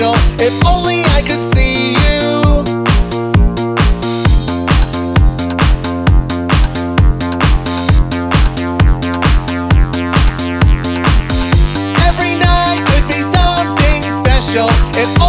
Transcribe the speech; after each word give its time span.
special. 0.00 0.14
If 0.40 0.66
only 0.66 1.04
I 1.04 1.22
could 1.22 1.42
see 1.42 1.92
you. 1.92 2.64
Every 12.08 12.34
night 12.36 12.80
could 12.86 13.06
be 13.08 13.22
something 13.22 14.02
special. 14.10 14.68
If 14.96 15.19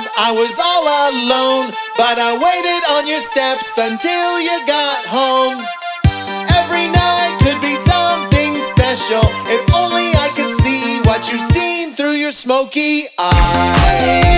crowd, 0.00 0.12
I 0.18 0.32
was 0.32 0.58
all 0.58 0.84
alone. 1.10 1.72
But 1.96 2.18
I 2.18 2.32
waited 2.32 2.82
on 2.96 3.06
your 3.06 3.20
steps 3.20 3.78
until 3.78 4.40
you 4.40 4.66
got 4.66 5.04
home. 5.06 5.58
Every 6.56 6.86
night 6.86 7.38
could 7.42 7.60
be 7.60 7.76
something 7.76 8.56
special 8.72 9.22
if 9.48 9.74
only 9.74 10.12
I 10.14 10.30
could 10.36 10.54
see 10.62 11.00
what 11.02 11.30
you've 11.30 11.40
seen 11.40 11.94
through 11.94 12.14
your 12.14 12.32
smoky 12.32 13.06
eyes. 13.18 14.29